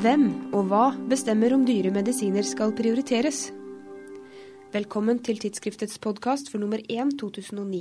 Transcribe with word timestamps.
Hvem 0.00 0.54
og 0.56 0.70
hva 0.70 0.84
bestemmer 1.10 1.52
om 1.52 1.64
dyre 1.68 1.90
medisiner 1.92 2.44
skal 2.46 2.70
prioriteres? 2.72 3.50
Velkommen 4.72 5.18
til 5.20 5.36
tidsskriftets 5.42 5.98
podkast 6.00 6.48
for 6.48 6.62
nummer 6.62 6.80
1 6.80 7.10
2009. 7.20 7.80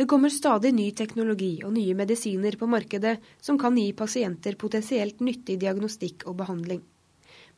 Det 0.00 0.06
kommer 0.08 0.32
stadig 0.32 0.70
ny 0.72 0.86
teknologi 0.96 1.50
og 1.66 1.74
nye 1.74 1.92
medisiner 1.98 2.56
på 2.56 2.64
markedet 2.64 3.18
som 3.44 3.58
kan 3.60 3.76
gi 3.76 3.90
pasienter 3.98 4.56
potensielt 4.56 5.20
nyttig 5.20 5.58
diagnostikk 5.66 6.24
og 6.24 6.38
behandling. 6.40 6.80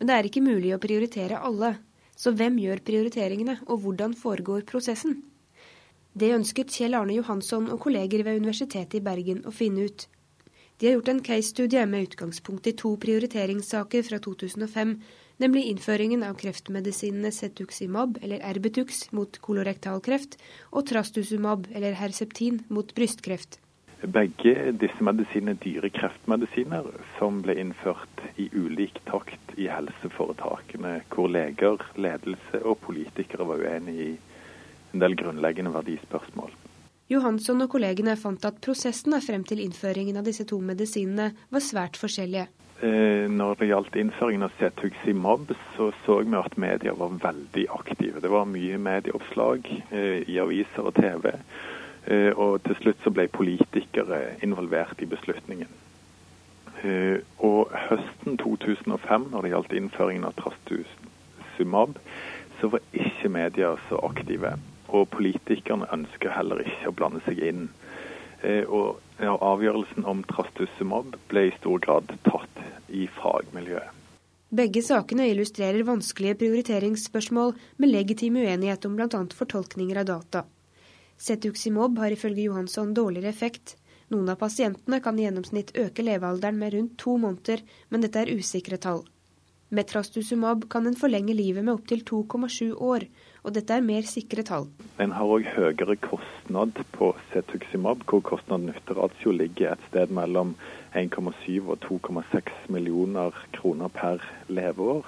Men 0.01 0.11
det 0.11 0.17
er 0.17 0.31
ikke 0.33 0.43
mulig 0.43 0.75
å 0.75 0.81
prioritere 0.83 1.39
alle. 1.39 1.77
Så 2.19 2.35
hvem 2.35 2.59
gjør 2.59 2.83
prioriteringene, 2.91 3.61
og 3.71 3.85
hvordan 3.85 4.19
foregår 4.19 4.67
prosessen? 4.67 5.21
Det 6.11 6.35
ønsket 6.35 6.75
Kjell 6.75 6.99
Arne 6.99 7.21
Johansson 7.21 7.71
og 7.71 7.85
kolleger 7.87 8.27
ved 8.27 8.43
Universitetet 8.43 8.99
i 8.99 9.05
Bergen 9.13 9.47
å 9.47 9.55
finne 9.55 9.87
ut. 9.87 10.09
De 10.79 10.87
har 10.87 10.97
gjort 10.97 11.09
en 11.09 11.23
case-studie 11.23 11.87
med 11.87 12.09
utgangspunkt 12.09 12.67
i 12.67 12.73
to 12.75 12.97
prioriteringssaker 12.99 14.03
fra 14.03 14.19
2005, 14.19 14.97
nemlig 15.39 15.69
innføringen 15.71 16.25
av 16.27 16.35
kreftmedisinene 16.41 17.31
Cetuximab, 17.33 18.19
eller 18.23 18.43
Erbetux, 18.43 19.05
mot 19.15 19.39
kolorektalkreft, 19.39 20.35
og 20.73 20.89
Trastuzumab, 20.91 21.69
eller 21.75 21.95
Herceptin, 21.99 22.65
mot 22.75 22.91
brystkreft. 22.95 23.61
Begge 24.05 24.75
disse 24.83 25.07
medisinene 25.07 25.55
er 25.55 25.63
dyre 25.63 25.89
kreftmedisiner 25.95 26.91
som 27.21 27.39
ble 27.47 27.55
innført 27.63 28.27
i 28.37 28.51
ulik 28.53 28.99
takt 29.09 29.55
i 29.57 29.71
helseforetakene, 29.71 30.99
hvor 31.15 31.31
leger, 31.31 31.87
ledelse 31.97 32.61
og 32.67 32.83
politikere 32.83 33.47
var 33.49 33.63
uenige 33.63 34.11
i 34.11 34.13
en 34.93 35.07
del 35.07 35.17
grunnleggende 35.23 35.73
verdispørsmål. 35.73 36.53
Johansson 37.13 37.61
og 37.61 37.69
kollegene 37.75 38.15
fant 38.17 38.45
at 38.49 38.61
prosessene 38.65 39.19
frem 39.21 39.43
til 39.45 39.61
innføringen 39.61 40.17
av 40.17 40.25
disse 40.25 40.47
to 40.49 40.57
medisinene 40.65 41.35
var 41.53 41.65
svært 41.65 41.99
forskjellige. 42.01 42.47
Eh, 42.81 43.31
når 43.31 43.59
det 43.61 43.69
gjaldt 43.69 43.97
innføringen 44.01 44.47
av 44.47 44.55
Cetuximab, 44.59 45.53
så 45.77 45.91
så 46.07 46.19
vi 46.25 46.37
at 46.37 46.57
media 46.57 46.95
var 46.97 47.13
veldig 47.23 47.67
aktive. 47.77 48.21
Det 48.25 48.33
var 48.33 48.49
mye 48.49 48.81
medieoppslag 48.81 49.69
eh, 49.91 50.25
i 50.29 50.41
aviser 50.41 50.89
og 50.89 50.97
TV. 50.97 51.31
Eh, 52.09 52.33
og 52.33 52.65
til 52.65 52.81
slutt 52.81 53.05
så 53.05 53.13
ble 53.13 53.29
politikere 53.29 54.41
involvert 54.43 55.01
i 55.01 55.11
beslutningen. 55.11 55.81
Og 57.41 57.71
høsten 57.87 58.35
2005, 58.37 59.23
når 59.33 59.43
det 59.43 59.51
gjaldt 59.55 59.73
innføringen 59.79 60.27
av 60.29 60.35
Trastuzumab, 60.37 61.95
så 62.61 62.69
var 62.75 62.83
ikke 62.93 63.31
media 63.33 63.71
så 63.89 64.03
aktive 64.05 64.51
og 64.95 65.11
politikerne 65.15 65.89
ønsker 65.95 66.33
heller 66.37 66.63
ikke 66.63 66.91
å 66.93 66.97
blande 66.97 67.23
seg 67.27 67.43
inn. 67.43 67.67
Eh, 68.45 68.63
og 68.65 69.01
Avgjørelsen 69.25 70.07
om 70.11 70.25
trastuzumab 70.29 71.15
ble 71.31 71.49
i 71.49 71.53
stor 71.59 71.83
grad 71.83 72.11
tatt 72.27 72.65
i 72.89 73.07
fagmiljøet. 73.19 74.01
Begge 74.55 74.85
sakene 74.87 75.27
illustrerer 75.33 75.83
vanskelige 75.87 76.39
prioriteringsspørsmål 76.45 77.55
med 77.83 77.91
legitim 77.91 78.37
uenighet 78.39 78.85
om 78.87 78.95
bl.a. 78.99 79.23
fortolkninger 79.35 79.99
av 80.03 80.11
data. 80.11 80.45
Setuximob 81.19 81.99
har 81.99 82.15
ifølge 82.15 82.47
Johansson 82.47 82.93
dårligere 82.95 83.33
effekt. 83.33 83.75
Noen 84.15 84.31
av 84.31 84.39
pasientene 84.39 85.01
kan 85.03 85.19
i 85.19 85.25
gjennomsnitt 85.27 85.73
øke 85.81 86.05
levealderen 86.07 86.61
med 86.61 86.75
rundt 86.75 86.95
to 87.03 87.17
måneder, 87.19 87.65
men 87.89 88.05
dette 88.05 88.23
er 88.23 88.35
usikre 88.35 88.79
tall. 88.79 89.03
Med 89.75 89.89
trastuzumab 89.91 90.69
kan 90.71 90.87
en 90.87 90.99
forlenge 90.99 91.35
livet 91.35 91.65
med 91.65 91.75
opptil 91.75 92.05
2,7 92.07 92.75
år, 92.79 93.09
og 93.45 93.53
dette 93.53 93.77
er 93.77 93.85
mer 93.85 94.07
sikre 94.09 94.43
tall. 94.47 94.71
En 95.03 95.13
har 95.13 95.29
òg 95.29 95.45
høyere 95.53 95.99
kostnad 96.01 96.79
på 96.97 97.11
Cetuximab, 97.33 98.07
hvor 98.09 98.25
kostnad-nytte-ratio 98.25 99.35
ligger 99.37 99.75
et 99.75 99.85
sted 99.91 100.15
mellom 100.17 100.55
1,7 100.97 101.69
og 101.69 101.85
2,6 101.85 102.73
millioner 102.73 103.37
kroner 103.53 103.93
per 103.93 104.25
leveår. 104.49 105.05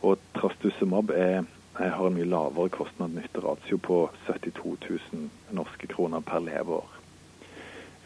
Og 0.00 0.16
Trastuzumab 0.38 1.12
er, 1.12 1.44
har 1.76 2.06
en 2.06 2.16
mye 2.16 2.28
lavere 2.28 2.72
kostnad-nytte-ratio 2.72 3.80
på 3.84 4.00
72 4.26 4.78
000 5.12 5.28
norske 5.60 5.90
kroner 5.92 6.24
per 6.24 6.40
leveår. 6.48 6.96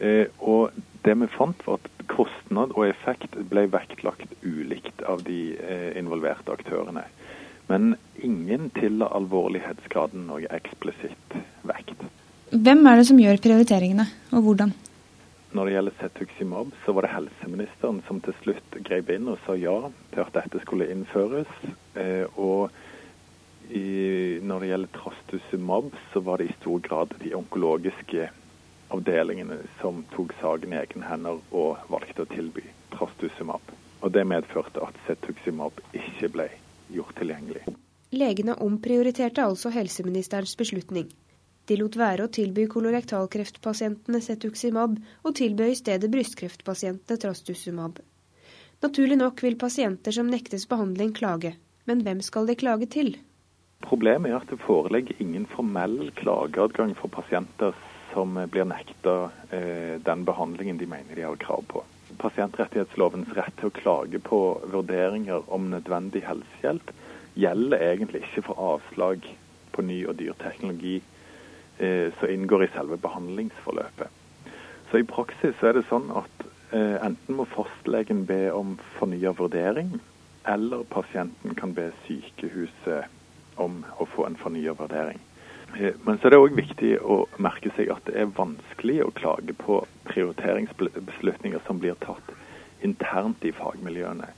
Eh, 0.03 0.26
og 0.41 0.75
det 1.06 1.15
vi 1.20 1.28
fant 1.31 1.60
var 1.66 1.78
at 1.78 1.88
Kostnad 2.10 2.75
og 2.75 2.88
effekt 2.88 3.36
ble 3.48 3.69
vektlagt 3.70 4.32
ulikt 4.42 5.04
av 5.06 5.22
de 5.25 5.54
eh, 5.54 5.92
involverte 6.00 6.50
aktørene. 6.53 7.04
Men 7.72 7.94
ingen 8.21 8.69
til 8.77 9.00
alvorlighetsgraden 9.06 10.27
noe 10.28 10.44
eksplisitt 10.53 11.37
vekt. 11.65 11.97
Hvem 12.53 12.84
er 12.84 12.99
det 13.00 13.06
som 13.09 13.21
gjør 13.21 13.38
prioriteringene, 13.41 14.05
og 14.37 14.44
hvordan? 14.44 14.75
Når 15.56 15.69
det 15.69 15.72
gjelder 15.77 15.94
Cetuximab, 16.00 16.72
så 16.84 16.93
var 16.93 17.06
det 17.06 17.12
helseministeren 17.15 18.00
som 18.09 18.21
til 18.25 18.37
slutt 18.43 18.77
grep 18.84 19.09
inn 19.15 19.31
og 19.33 19.41
sa 19.47 19.56
ja 19.56 19.78
til 20.12 20.21
at 20.21 20.37
dette 20.37 20.60
skulle 20.65 20.91
innføres. 20.93 21.49
Eh, 21.97 22.28
og 22.37 22.69
når 23.72 24.60
det 24.60 24.69
gjelder 24.69 24.93
Trastuzumab, 24.99 25.93
så 26.12 26.21
var 26.21 26.41
det 26.41 26.50
i 26.50 26.56
stor 26.59 26.81
grad 26.84 27.15
de 27.22 27.33
onkologiske 27.39 28.27
avdelingene 28.93 29.62
som 29.81 30.03
tok 30.12 30.34
saken 30.43 30.75
i 30.75 30.81
egne 30.83 31.09
hender 31.09 31.41
og 31.56 31.87
valgte 31.89 32.27
å 32.27 32.33
tilby 32.34 32.66
Trastuzumab. 32.93 33.72
Og 34.03 34.12
det 34.12 34.27
medførte 34.28 34.84
at 34.84 35.00
Cetuximab 35.06 35.81
ikke 35.97 36.28
ble 36.37 36.50
gjort 36.97 37.16
tilgjengelig. 37.19 37.64
Legene 38.12 38.54
omprioriterte 38.60 39.44
altså 39.44 39.72
helseministerens 39.72 40.54
beslutning. 40.60 41.08
De 41.70 41.76
lot 41.78 41.97
være 41.97 42.26
å 42.26 42.30
tilby 42.32 42.66
kolorektalkreftpasientene 42.69 44.20
Cetuximab, 44.20 44.97
og 45.22 45.36
tilbød 45.38 45.72
i 45.72 45.78
stedet 45.78 46.10
brystkreftpasientene 46.12 47.20
Trastuzumab. 47.22 48.00
Naturlig 48.82 49.16
nok 49.20 49.44
vil 49.44 49.56
pasienter 49.60 50.14
som 50.16 50.30
nektes 50.30 50.66
behandling 50.69 51.14
klage, 51.14 51.54
men 51.86 52.03
hvem 52.03 52.20
skal 52.26 52.50
de 52.50 52.58
klage 52.58 52.91
til? 52.91 53.14
Problemet 53.86 54.32
er 54.32 54.41
at 54.41 54.50
det 54.50 54.60
foreligger 54.62 55.22
ingen 55.22 55.47
formell 55.50 56.10
klageadgang 56.19 56.97
for 56.98 57.14
pasienter 57.14 57.78
som 58.12 58.36
blir 58.50 58.66
nekta 58.69 59.16
eh, 59.54 59.97
den 60.03 60.26
behandlingen 60.28 60.78
de 60.78 60.91
mener 60.91 61.16
de 61.16 61.24
har 61.26 61.38
krav 61.41 61.64
på 61.70 61.84
pasientrettighetslovens 62.20 63.32
rett 63.36 63.54
til 63.60 63.70
å 63.70 63.76
klage 63.76 64.20
på 64.22 64.40
vurderinger 64.72 65.48
om 65.52 65.70
nødvendig 65.72 66.24
helsehjelp 66.26 66.92
gjelder 67.38 67.84
egentlig 67.92 68.22
ikke 68.26 68.44
for 68.48 68.60
avslag 68.74 69.24
på 69.72 69.84
ny 69.86 70.02
og 70.10 70.18
dyr 70.20 70.36
teknologi 70.42 70.98
eh, 71.78 72.12
som 72.18 72.28
inngår 72.28 72.66
i 72.66 72.72
selve 72.74 72.98
behandlingsforløpet. 73.00 74.20
Så 74.90 75.00
i 75.00 75.08
praksis 75.08 75.62
er 75.64 75.78
det 75.78 75.86
sånn 75.88 76.10
at 76.20 76.46
eh, 76.76 76.98
enten 77.00 77.38
må 77.38 77.48
fastlegen 77.48 78.26
be 78.28 78.44
om 78.52 78.76
fornya 78.98 79.32
vurdering, 79.38 79.94
eller 80.44 80.84
pasienten 80.90 81.56
kan 81.56 81.72
be 81.72 81.90
sykehuset 82.04 83.08
om 83.62 83.82
å 84.00 84.08
få 84.08 84.26
en 84.26 84.36
fornya 84.40 84.74
vurdering. 84.76 85.20
Eh, 85.78 85.94
men 86.05 86.19
så 86.19 86.27
er 86.27 86.34
det 86.34 86.41
òg 86.43 86.56
viktig 86.56 86.93
å 87.00 87.22
merke 87.43 87.72
seg 87.77 87.91
at 87.94 88.05
det 88.09 88.19
er 88.21 88.33
vanskelig 88.37 89.00
å 89.06 89.12
klage 89.16 89.56
på 89.56 89.81
prioriteringsbeslutninger 90.10 91.62
som 91.66 91.81
blir 91.81 91.97
tatt 92.05 92.33
internt 92.84 93.44
i 93.47 93.55
fagmiljøene, 93.56 94.28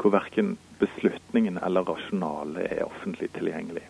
hvor 0.00 0.14
verken 0.14 0.56
beslutningen 0.80 1.60
eller 1.62 1.86
rasjonalet 1.86 2.78
er 2.78 2.86
offentlig 2.86 3.30
tilgjengelig. 3.36 3.84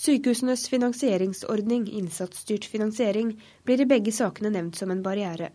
Sykehusenes 0.00 0.68
finansieringsordning, 0.72 1.84
innsatsstyrt 2.00 2.64
finansiering, 2.64 3.34
blir 3.68 3.82
i 3.82 3.88
begge 3.90 4.14
sakene 4.16 4.52
nevnt 4.54 4.78
som 4.80 4.94
en 4.94 5.02
barriere. 5.04 5.50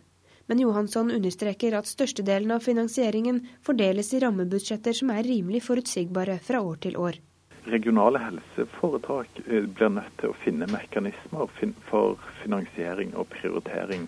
Men 0.46 0.60
Johansson 0.62 1.10
understreker 1.10 1.74
at 1.74 1.88
størstedelen 1.90 2.52
av 2.54 2.62
finansieringen 2.62 3.40
fordeles 3.66 4.12
i 4.14 4.20
rammebudsjetter 4.22 4.94
som 4.94 5.10
er 5.10 5.26
rimelig 5.26 5.64
forutsigbare 5.66 6.38
fra 6.44 6.60
år 6.62 6.78
til 6.84 7.00
år 7.00 7.18
regionale 7.66 8.18
helseforetak 8.18 9.40
eh, 9.46 9.64
blir 9.64 9.88
nødt 9.88 10.14
til 10.20 10.32
å 10.32 10.38
finne 10.44 10.68
mekanismer 10.70 11.50
for 11.90 12.20
finansiering 12.42 13.14
og 13.16 13.28
prioritering 13.34 14.06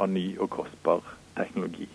av 0.00 0.10
ny 0.12 0.26
og 0.38 0.50
kostbar 0.50 1.04
teknologi. 1.36 1.88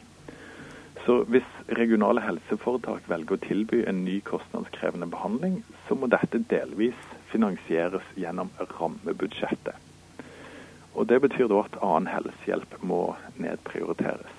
Så 1.05 1.19
hvis 1.29 1.49
regionale 1.77 2.23
helseforetak 2.25 3.05
velger 3.09 3.37
å 3.37 3.43
tilby 3.43 3.83
en 3.85 4.01
ny 4.07 4.19
kostnadskrevende 4.25 5.09
behandling, 5.11 5.59
så 5.87 5.97
må 5.97 6.09
dette 6.09 6.41
delvis 6.49 6.97
finansieres 7.29 8.07
gjennom 8.17 8.49
rammebudsjettet. 8.79 9.75
Og 10.95 11.07
Det 11.07 11.19
betyr 11.21 11.49
da 11.51 11.59
at 11.65 11.77
annen 11.83 12.07
helsehjelp 12.07 12.77
må 12.81 13.01
nedprioriteres. 13.37 14.31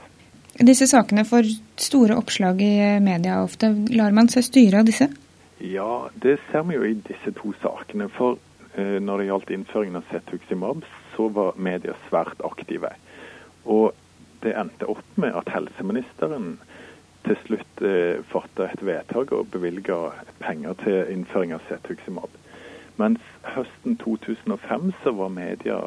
Disse 0.56 0.88
sakene 0.88 1.26
får 1.28 1.50
store 1.76 2.16
oppslag 2.16 2.62
i 2.64 2.98
media 3.04 3.42
ofte. 3.44 3.68
Lar 3.92 4.14
man 4.16 4.30
seg 4.32 4.46
styre 4.48 4.80
av 4.80 4.88
disse? 4.88 5.10
Ja, 5.58 6.08
det 6.14 6.38
ser 6.50 6.62
vi 6.68 6.76
jo 6.76 6.84
i 6.84 6.96
disse 7.06 7.32
to 7.32 7.52
sakene. 7.62 8.08
For 8.12 8.38
eh, 8.76 8.98
når 9.00 9.18
det 9.22 9.28
gjaldt 9.30 9.52
innføringen 9.56 10.00
av 10.00 10.08
Cetuximab, 10.10 10.84
så 11.14 11.28
var 11.32 11.56
media 11.56 11.96
svært 12.08 12.42
aktive. 12.44 12.92
Og 13.64 13.94
det 14.44 14.52
endte 14.52 14.88
opp 14.92 15.16
med 15.16 15.32
at 15.34 15.48
helseministeren 15.54 16.58
til 17.26 17.38
slutt 17.46 17.82
eh, 17.82 18.20
fatta 18.30 18.68
et 18.68 18.84
vedtak 18.84 19.32
og 19.32 19.48
bevilga 19.54 20.12
penger 20.44 20.76
til 20.84 21.14
innføring 21.16 21.56
av 21.56 21.64
Cetuximab. 21.70 22.30
Mens 23.00 23.24
høsten 23.56 23.96
2005 24.00 24.92
så 25.02 25.12
var 25.16 25.32
media 25.32 25.80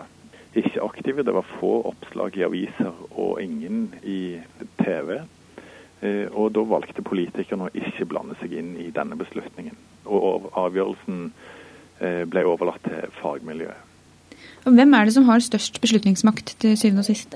ikke 0.58 0.82
aktive. 0.84 1.24
Det 1.24 1.34
var 1.34 1.46
få 1.60 1.80
oppslag 1.90 2.38
i 2.38 2.46
aviser 2.46 2.94
og 3.12 3.42
ingen 3.42 3.94
i 4.04 4.40
TV. 4.82 5.22
Og 6.02 6.54
da 6.56 6.64
valgte 6.64 7.04
politikerne 7.04 7.68
å 7.68 7.74
ikke 7.76 8.08
blande 8.08 8.38
seg 8.40 8.54
inn 8.56 8.76
i 8.80 8.88
denne 8.96 9.18
beslutningen. 9.20 9.76
Og 10.08 10.48
avgjørelsen 10.56 11.26
ble 12.32 12.44
overlatt 12.48 12.86
til 12.88 13.12
fagmiljøet. 13.20 13.86
Og 14.66 14.74
Hvem 14.74 14.94
er 14.94 15.06
det 15.06 15.14
som 15.16 15.28
har 15.28 15.44
størst 15.44 15.82
beslutningsmakt 15.84 16.56
til 16.64 16.78
syvende 16.80 17.04
og 17.04 17.10
sist? 17.10 17.36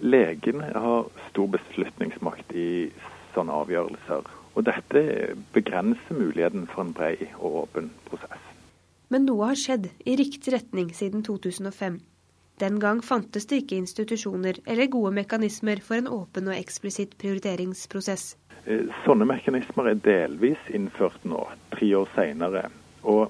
Legene 0.00 0.70
har 0.74 1.06
stor 1.30 1.48
beslutningsmakt 1.54 2.52
i 2.54 2.90
sånne 3.34 3.54
avgjørelser. 3.62 4.28
Og 4.56 4.64
dette 4.64 5.02
begrenser 5.52 6.16
muligheten 6.16 6.66
for 6.70 6.86
en 6.86 6.92
bred 6.96 7.22
og 7.36 7.62
åpen 7.62 7.90
prosess. 8.08 8.42
Men 9.12 9.26
noe 9.28 9.52
har 9.52 9.58
skjedd 9.58 9.90
i 10.08 10.16
riktig 10.18 10.54
retning 10.54 10.90
siden 10.96 11.22
2005. 11.26 12.00
Den 12.60 12.78
gang 12.80 13.02
fantes 13.04 13.44
det 13.50 13.62
ikke 13.62 13.76
institusjoner 13.82 14.62
eller 14.64 14.88
gode 14.88 15.12
mekanismer 15.18 15.80
for 15.84 15.98
en 15.98 16.08
åpen 16.08 16.48
og 16.48 16.56
eksplisitt 16.56 17.16
prioriteringsprosess. 17.20 18.30
Eh, 18.64 18.88
sånne 19.04 19.26
mekanismer 19.28 19.90
er 19.92 20.00
delvis 20.04 20.70
innført 20.74 21.24
nå, 21.28 21.42
tre 21.74 21.90
år 21.98 22.08
senere. 22.14 22.64
Og 23.04 23.26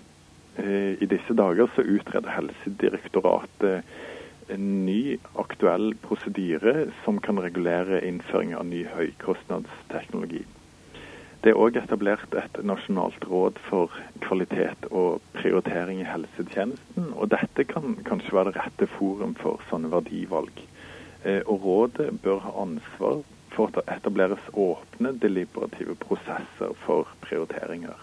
eh, 0.62 0.94
i 1.02 1.08
disse 1.10 1.34
dager 1.34 1.66
så 1.74 1.82
utreder 1.82 2.36
Helsedirektoratet 2.36 3.82
en 4.54 4.86
ny 4.86 5.16
aktuell 5.42 5.90
prosedyre 6.06 6.86
som 7.02 7.18
kan 7.18 7.42
regulere 7.42 7.98
innføring 8.06 8.54
av 8.54 8.68
ny 8.70 8.84
høykostnadsteknologi. 8.94 10.44
Det 11.46 11.52
er 11.52 11.60
òg 11.62 11.76
etablert 11.78 12.32
et 12.34 12.56
nasjonalt 12.66 13.22
råd 13.30 13.60
for 13.68 13.92
kvalitet 14.24 14.88
og 14.90 15.20
prioritering 15.36 16.00
i 16.02 16.06
helsetjenesten. 16.08 17.12
og 17.14 17.28
Dette 17.30 17.62
kan 17.70 17.94
kanskje 18.08 18.34
være 18.34 18.50
det 18.50 18.64
rette 18.64 18.88
forum 18.96 19.36
for 19.38 19.62
sånne 19.68 19.92
verdivalg. 19.92 20.58
Eh, 21.22 21.46
og 21.46 21.62
Rådet 21.62 22.08
bør 22.24 22.42
ha 22.48 22.54
ansvar 22.64 23.22
for 23.54 23.70
at 23.70 23.78
det 23.78 23.84
etableres 23.94 24.50
åpne, 24.58 25.14
deliberative 25.22 25.94
prosesser 26.02 26.74
for 26.82 27.14
prioriteringer. 27.22 27.94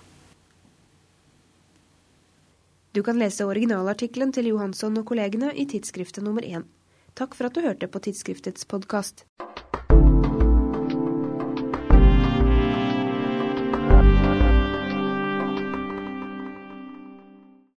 Du 2.95 3.03
kan 3.03 3.19
lese 3.19 3.43
originalartikkelen 3.43 4.31
til 4.31 4.53
Johansson 4.53 4.95
og 5.03 5.09
kollegene 5.11 5.51
i 5.51 5.67
tidsskriftet 5.67 6.23
nummer 6.23 6.47
én. 6.47 6.63
Takk 7.11 7.35
for 7.35 7.51
at 7.51 7.59
du 7.59 7.67
hørte 7.67 7.91
på 7.91 8.07
tidsskriftets 8.07 8.63
podkast. 8.63 9.27